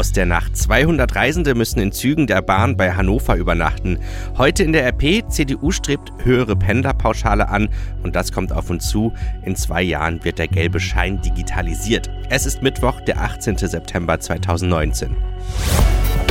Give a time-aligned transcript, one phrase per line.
[0.00, 0.56] aus der Nacht.
[0.56, 3.98] 200 Reisende müssen in Zügen der Bahn bei Hannover übernachten.
[4.38, 7.68] Heute in der RP, CDU strebt höhere Pendlerpauschale an
[8.02, 9.12] und das kommt auf uns zu.
[9.44, 12.08] In zwei Jahren wird der gelbe Schein digitalisiert.
[12.30, 13.58] Es ist Mittwoch, der 18.
[13.58, 15.14] September 2019.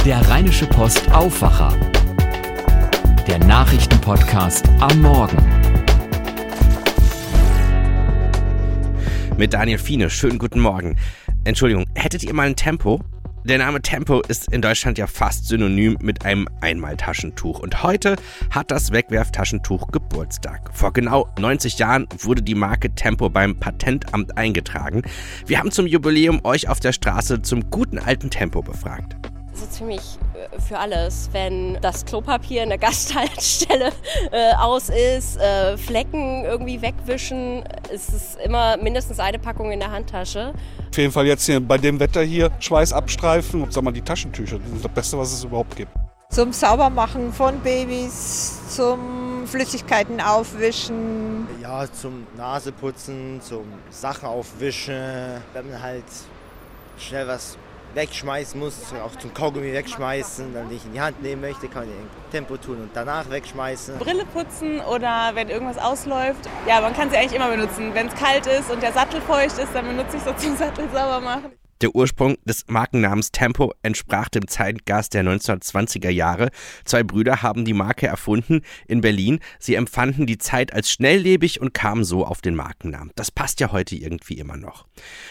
[0.04, 1.78] Der Rheinische Post Aufwacher.
[3.28, 5.38] Der Nachrichtenpodcast am Morgen.
[9.38, 10.10] Mit Daniel Fiene.
[10.10, 10.96] Schönen guten Morgen.
[11.44, 13.00] Entschuldigung, hättet ihr mal ein Tempo?
[13.46, 17.60] Der Name Tempo ist in Deutschland ja fast synonym mit einem Einmaltaschentuch.
[17.60, 18.18] Und heute
[18.52, 20.70] hat das Wegwerftaschentuch Geburtstag.
[20.74, 25.04] Vor genau 90 Jahren wurde die Marke Tempo beim Patentamt eingetragen.
[25.46, 29.15] Wir haben zum Jubiläum euch auf der Straße zum guten alten Tempo befragt.
[29.54, 30.20] Ist ziemlich
[30.68, 31.29] für alles.
[31.32, 33.92] Wenn das Klopapier in der Gasthaltestelle
[34.31, 39.92] äh, aus ist, äh, Flecken irgendwie wegwischen, ist es immer mindestens eine Packung in der
[39.92, 40.53] Handtasche.
[40.89, 44.02] Auf jeden Fall jetzt hier bei dem Wetter hier Schweiß abstreifen und sag mal die
[44.02, 45.92] Taschentücher, das ist das Beste, was es überhaupt gibt.
[46.32, 51.48] Zum Saubermachen von Babys, zum Flüssigkeiten aufwischen.
[51.60, 54.94] Ja, zum Naseputzen, zum Sachen aufwischen,
[55.54, 56.04] wenn man halt
[57.00, 57.58] schnell was
[57.94, 61.90] wegschmeißen muss, auch zum Kaugummi wegschmeißen, dann nicht in die Hand nehmen möchte, kann ich
[61.90, 63.98] in Tempo tun und danach wegschmeißen.
[63.98, 66.50] Brille putzen oder wenn irgendwas ausläuft.
[66.67, 67.94] Ja, man kann sie eigentlich immer benutzen.
[67.94, 70.86] Wenn es kalt ist und der Sattel feucht ist, dann benutze ich so zum Sattel
[70.92, 71.59] sauber machen.
[71.82, 76.50] Der Ursprung des Markennamens Tempo entsprach dem Zeitgeist der 1920er Jahre.
[76.84, 79.40] Zwei Brüder haben die Marke erfunden in Berlin.
[79.60, 83.12] Sie empfanden die Zeit als schnelllebig und kamen so auf den Markennamen.
[83.16, 84.88] Das passt ja heute irgendwie immer noch.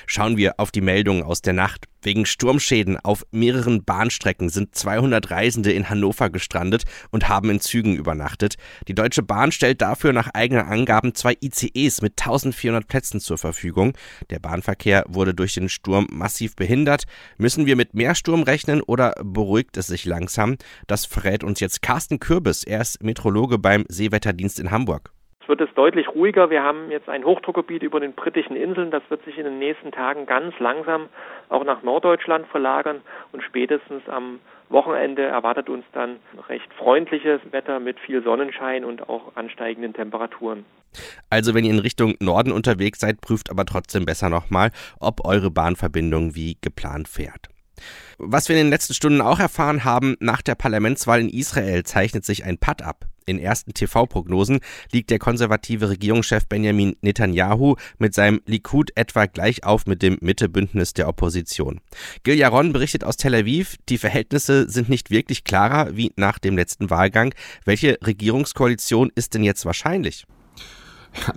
[0.06, 1.84] Schauen wir auf die Meldungen aus der Nacht.
[2.00, 7.96] Wegen Sturmschäden auf mehreren Bahnstrecken sind 200 Reisende in Hannover gestrandet und haben in Zügen
[7.96, 8.54] übernachtet.
[8.86, 13.94] Die Deutsche Bahn stellt dafür nach eigenen Angaben zwei ICEs mit 1400 Plätzen zur Verfügung.
[14.30, 17.04] Der Bahnverkehr wurde durch den Sturm massiv behindert.
[17.36, 20.56] Müssen wir mit mehr Sturm rechnen oder beruhigt es sich langsam?
[20.86, 22.64] Das verrät uns jetzt Carsten Kürbis.
[22.64, 25.12] Er ist Metrologe beim Seewetterdienst in Hamburg
[25.48, 26.50] wird es deutlich ruhiger.
[26.50, 28.90] Wir haben jetzt ein Hochdruckgebiet über den britischen Inseln.
[28.90, 31.08] Das wird sich in den nächsten Tagen ganz langsam
[31.48, 33.00] auch nach Norddeutschland verlagern
[33.32, 36.16] und spätestens am Wochenende erwartet uns dann
[36.48, 40.66] recht freundliches Wetter mit viel Sonnenschein und auch ansteigenden Temperaturen.
[41.30, 44.70] Also wenn ihr in Richtung Norden unterwegs seid, prüft aber trotzdem besser nochmal,
[45.00, 47.48] ob eure Bahnverbindung wie geplant fährt.
[48.18, 52.24] Was wir in den letzten Stunden auch erfahren haben, nach der Parlamentswahl in Israel zeichnet
[52.24, 53.04] sich ein Patt ab.
[53.28, 59.84] In ersten TV-Prognosen liegt der konservative Regierungschef Benjamin Netanyahu mit seinem Likud etwa gleich auf
[59.84, 61.82] mit dem Mitte-Bündnis der Opposition.
[62.22, 66.56] Gil Yaron berichtet aus Tel Aviv, die Verhältnisse sind nicht wirklich klarer wie nach dem
[66.56, 67.34] letzten Wahlgang.
[67.66, 70.24] Welche Regierungskoalition ist denn jetzt wahrscheinlich?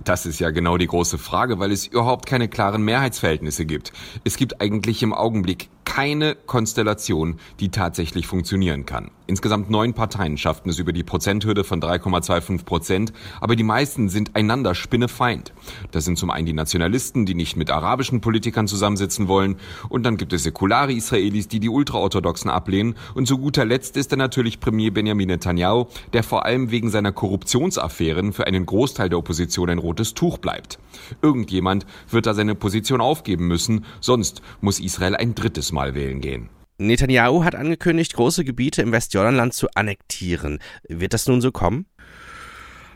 [0.04, 3.92] Das ist ja genau die große Frage, weil es überhaupt keine klaren Mehrheitsverhältnisse gibt.
[4.24, 9.10] Es gibt eigentlich im Augenblick keine Konstellation, die tatsächlich funktionieren kann.
[9.26, 14.34] Insgesamt neun Parteien schafften es über die Prozenthürde von 3,25 Prozent, aber die meisten sind
[14.34, 15.52] einander spinnefeind.
[15.90, 19.56] Das sind zum einen die Nationalisten, die nicht mit arabischen Politikern zusammensitzen wollen,
[19.90, 24.12] und dann gibt es säkulare Israelis, die die Ultraorthodoxen ablehnen, und zu guter Letzt ist
[24.12, 29.18] dann natürlich Premier Benjamin Netanyahu, der vor allem wegen seiner Korruptionsaffären für einen Großteil der
[29.18, 30.78] Opposition ein rotes Tuch bleibt.
[31.20, 36.48] Irgendjemand wird da seine Position aufgeben müssen, sonst muss Israel ein drittes Mal wählen gehen.
[36.78, 40.58] Netanyahu hat angekündigt, große Gebiete im Westjordanland zu annektieren.
[40.88, 41.86] Wird das nun so kommen?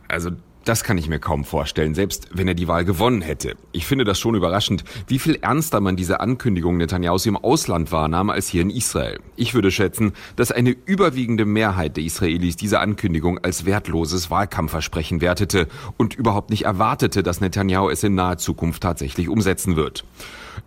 [0.08, 0.30] Also
[0.66, 3.54] das kann ich mir kaum vorstellen, selbst wenn er die Wahl gewonnen hätte.
[3.70, 8.30] Ich finde das schon überraschend, wie viel ernster man diese Ankündigung Netanyahus im Ausland wahrnahm
[8.30, 9.20] als hier in Israel.
[9.36, 15.68] Ich würde schätzen, dass eine überwiegende Mehrheit der Israelis diese Ankündigung als wertloses Wahlkampfversprechen wertete
[15.96, 20.04] und überhaupt nicht erwartete, dass Netanyahu es in naher Zukunft tatsächlich umsetzen wird.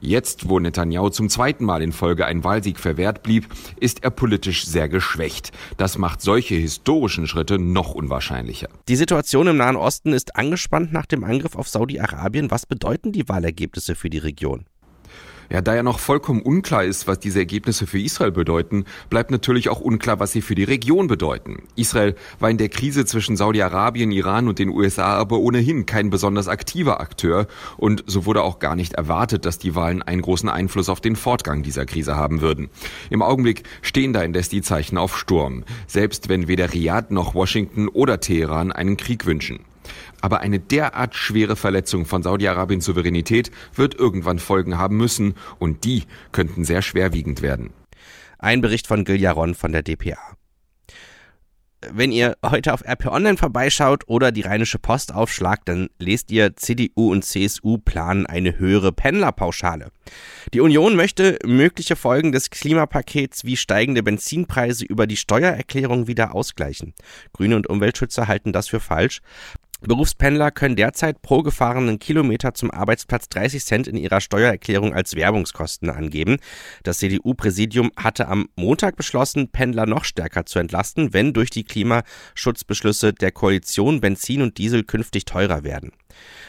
[0.02, 3.48] Jetzt, wo Netanyahu zum zweiten Mal in Folge ein Wahlsieg verwehrt blieb,
[3.80, 5.52] ist er politisch sehr geschwächt.
[5.78, 8.70] Das macht solche historischen Schritte noch unwahrscheinlicher.
[8.88, 12.52] Die Situation im Nahen Osten ist angespannt nach dem Angriff auf Saudi-Arabien.
[12.52, 14.66] Was bedeuten die Wahlergebnisse für die Region?
[15.52, 19.70] Ja, da ja noch vollkommen unklar ist, was diese Ergebnisse für Israel bedeuten, bleibt natürlich
[19.70, 21.64] auch unklar, was sie für die Region bedeuten.
[21.76, 26.47] Israel war in der Krise zwischen Saudi-Arabien, Iran und den USA aber ohnehin kein besonders
[26.47, 27.47] aktiver Akteur
[27.78, 31.16] und so wurde auch gar nicht erwartet, dass die Wahlen einen großen Einfluss auf den
[31.16, 32.70] Fortgang dieser Krise haben würden.
[33.09, 37.88] Im Augenblick stehen da indes die Zeichen auf Sturm, selbst wenn weder Riyadh noch Washington
[37.88, 39.62] oder Teheran einen Krieg wünschen.
[40.22, 46.04] Aber eine derart schwere Verletzung von Saudi-Arabiens Souveränität wird irgendwann Folgen haben müssen und die
[46.32, 47.72] könnten sehr schwerwiegend werden.
[48.38, 49.20] Ein Bericht von Gil
[49.54, 50.18] von der DPA.
[51.94, 56.58] Wenn ihr heute auf RP Online vorbeischaut oder die Rheinische Post aufschlagt, dann lest ihr,
[56.58, 59.90] CDU und CSU planen eine höhere Pendlerpauschale.
[60.54, 66.94] Die Union möchte mögliche Folgen des Klimapakets wie steigende Benzinpreise über die Steuererklärung wieder ausgleichen.
[67.32, 69.22] Grüne und Umweltschützer halten das für falsch.
[69.81, 75.90] Berufspendler können derzeit pro gefahrenen Kilometer zum Arbeitsplatz 30 Cent in ihrer Steuererklärung als Werbungskosten
[75.90, 76.37] angeben.
[76.84, 83.14] Das CDU-Präsidium hatte am Montag beschlossen, Pendler noch stärker zu entlasten, wenn durch die Klimaschutzbeschlüsse
[83.14, 85.91] der Koalition Benzin und Diesel künftig teurer werden.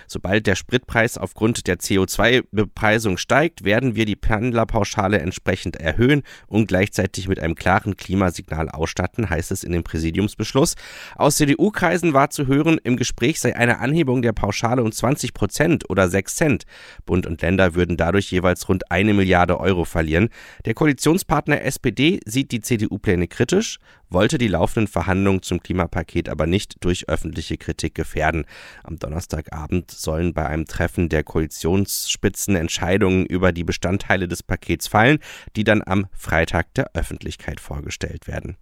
[0.08, 7.28] Sobald der Spritpreis aufgrund der CO2-Bepreisung steigt, werden wir die Pendlerpauschale entsprechend erhöhen und gleichzeitig
[7.28, 10.74] mit einem klaren Klimasignal ausstatten, heißt es in dem Präsidiumsbeschluss.
[11.14, 15.88] Aus CDU-Kreisen war zu hören, im Gespräch sei eine Anhebung der Pauschale um 20 Prozent
[15.88, 16.64] oder 6 Cent.
[17.06, 20.28] Bund und Länder würden dadurch jeweils rund eine Milliarde Euro verlieren.
[20.64, 23.78] Der Koalitionspartner SPD sieht die CDU-Pläne kritisch
[24.10, 28.44] wollte die laufenden Verhandlungen zum Klimapaket aber nicht durch öffentliche Kritik gefährden.
[28.82, 35.18] Am Donnerstagabend sollen bei einem Treffen der Koalitionsspitzen Entscheidungen über die Bestandteile des Pakets fallen,
[35.56, 38.56] die dann am Freitag der Öffentlichkeit vorgestellt werden.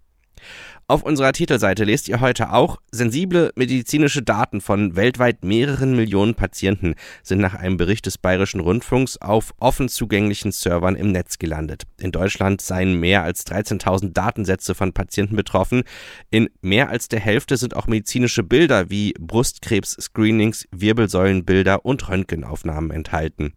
[0.90, 6.94] Auf unserer Titelseite lest ihr heute auch, sensible medizinische Daten von weltweit mehreren Millionen Patienten
[7.23, 11.82] sind nach einem Bericht des Bayerischen Rundfunks auf offen zugänglichen Servern im Netz gelandet.
[12.00, 15.82] In Deutschland seien mehr als 13.000 Datensätze von Patienten betroffen.
[16.31, 23.52] In mehr als der Hälfte sind auch medizinische Bilder wie Brustkrebs-Screenings, Wirbelsäulenbilder und Röntgenaufnahmen enthalten.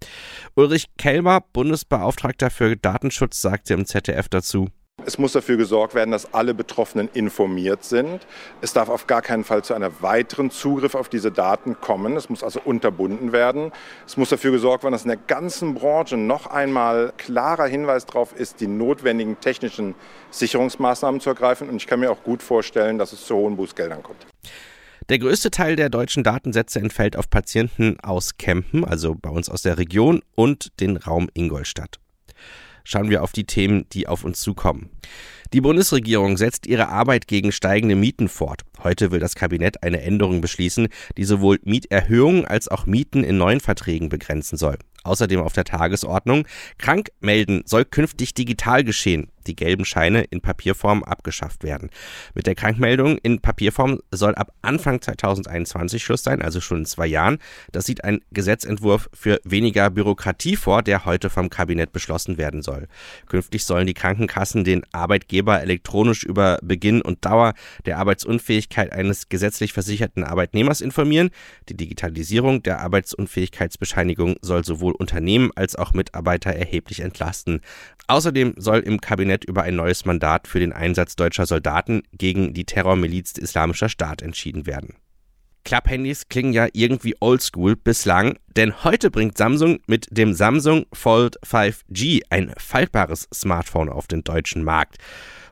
[0.56, 4.68] Ulrich Kelmer, Bundesbeauftragter für Datenschutz, sagte im ZDF dazu,
[5.06, 8.26] es muss dafür gesorgt werden, dass alle Betroffenen informiert sind.
[8.62, 12.16] Es darf auf gar keinen Fall zu einem weiteren Zugriff auf diese Daten kommen.
[12.16, 13.72] Es muss also unterbunden werden.
[14.06, 18.34] Es muss dafür gesorgt werden, dass in der ganzen Branche noch einmal klarer Hinweis darauf
[18.34, 19.96] ist, die notwendigen technischen
[20.30, 21.70] Sicherungsmaßnahmen zu ergreifen.
[21.70, 24.26] Und ich kann mir auch gut vorstellen, dass es zu hohen Bußgeldern kommt.
[25.10, 29.62] Der größte Teil der deutschen Datensätze entfällt auf Patienten aus Kempen, also bei uns aus
[29.62, 32.00] der Region und den Raum Ingolstadt
[32.84, 34.90] schauen wir auf die Themen, die auf uns zukommen.
[35.54, 38.62] Die Bundesregierung setzt ihre Arbeit gegen steigende Mieten fort.
[38.84, 40.88] Heute will das Kabinett eine Änderung beschließen,
[41.18, 44.78] die sowohl Mieterhöhungen als auch Mieten in neuen Verträgen begrenzen soll.
[45.04, 51.04] Außerdem auf der Tagesordnung, krank melden soll künftig digital geschehen die gelben Scheine in Papierform
[51.04, 51.90] abgeschafft werden.
[52.34, 57.08] Mit der Krankmeldung in Papierform soll ab Anfang 2021 Schluss sein, also schon in zwei
[57.08, 57.40] Jahren.
[57.72, 62.88] Das sieht ein Gesetzentwurf für weniger Bürokratie vor, der heute vom Kabinett beschlossen werden soll.
[63.28, 67.54] Künftig sollen die Krankenkassen den Arbeitgeber elektronisch über Beginn und Dauer
[67.86, 71.30] der Arbeitsunfähigkeit eines gesetzlich versicherten Arbeitnehmers informieren.
[71.70, 77.62] Die Digitalisierung der Arbeitsunfähigkeitsbescheinigung soll sowohl Unternehmen als auch Mitarbeiter erheblich entlasten.
[78.08, 82.66] Außerdem soll im Kabinett über ein neues Mandat für den Einsatz deutscher Soldaten gegen die
[82.66, 84.96] Terrormiliz Islamischer Staat entschieden werden.
[85.64, 92.22] Klapphandys klingen ja irgendwie oldschool bislang, denn heute bringt Samsung mit dem Samsung Fold 5G
[92.30, 94.98] ein faltbares Smartphone auf den deutschen Markt.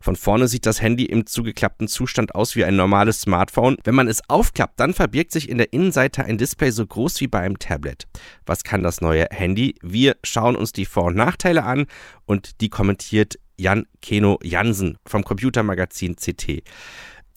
[0.01, 3.77] Von vorne sieht das Handy im zugeklappten Zustand aus wie ein normales Smartphone.
[3.83, 7.27] Wenn man es aufklappt, dann verbirgt sich in der Innenseite ein Display so groß wie
[7.27, 8.07] bei einem Tablet.
[8.45, 9.75] Was kann das neue Handy?
[9.81, 11.85] Wir schauen uns die Vor- und Nachteile an
[12.25, 16.63] und die kommentiert Jan Keno Jansen vom Computermagazin CT.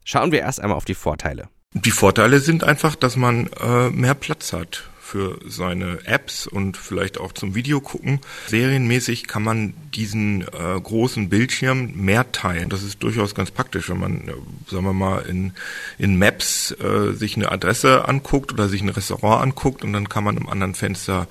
[0.05, 1.49] Schauen wir erst einmal auf die Vorteile.
[1.75, 7.19] Die Vorteile sind einfach, dass man äh, mehr Platz hat für seine Apps und vielleicht
[7.19, 8.21] auch zum Video gucken.
[8.47, 12.71] Serienmäßig kann man diesen äh, großen Bildschirm mehr teilen.
[12.71, 14.33] Das ist durchaus ganz praktisch, wenn man, äh,
[14.71, 15.53] sagen wir mal, in,
[15.99, 20.25] in Maps äh, sich eine Adresse anguckt oder sich ein Restaurant anguckt und dann kann
[20.25, 21.29] man im anderen Fenster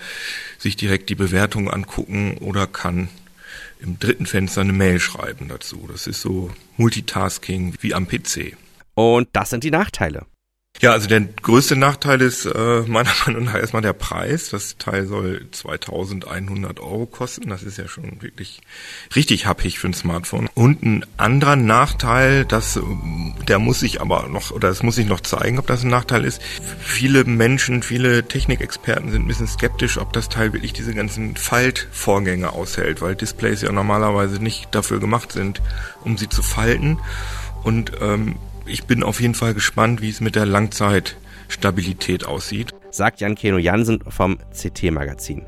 [0.60, 3.10] sich direkt die Bewertung angucken oder kann
[3.80, 5.88] im dritten Fenster eine Mail schreiben dazu.
[5.92, 8.56] Das ist so Multitasking wie am PC.
[9.02, 10.26] Und das sind die Nachteile.
[10.80, 14.50] Ja, also der größte Nachteil ist äh, meiner Meinung nach erstmal der Preis.
[14.50, 17.50] Das Teil soll 2100 Euro kosten.
[17.50, 18.62] Das ist ja schon wirklich
[19.16, 20.50] richtig happig für ein Smartphone.
[20.56, 22.80] Und ein anderer Nachteil, das,
[23.48, 26.26] der muss sich aber noch, oder es muss sich noch zeigen, ob das ein Nachteil
[26.26, 26.42] ist.
[26.80, 32.54] Viele Menschen, viele Technikexperten sind ein bisschen skeptisch, ob das Teil wirklich diese ganzen Faltvorgänge
[32.54, 35.62] aushält, weil Displays ja normalerweise nicht dafür gemacht sind,
[36.04, 36.98] um sie zu falten.
[37.64, 38.38] Und ähm,
[38.72, 42.72] ich bin auf jeden Fall gespannt, wie es mit der Langzeitstabilität aussieht.
[42.90, 45.46] Sagt Jan Keno Jansen vom CT-Magazin.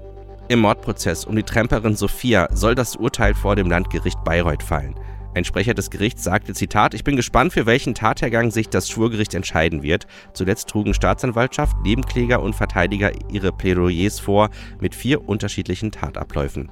[0.50, 4.96] Im Mordprozess um die Tramperin Sophia soll das Urteil vor dem Landgericht Bayreuth fallen.
[5.36, 9.34] Ein Sprecher des Gerichts sagte, Zitat, ich bin gespannt, für welchen Tathergang sich das Schwurgericht
[9.34, 10.06] entscheiden wird.
[10.34, 14.50] Zuletzt trugen Staatsanwaltschaft, Nebenkläger und Verteidiger ihre Plädoyers vor
[14.80, 16.70] mit vier unterschiedlichen Tatabläufen.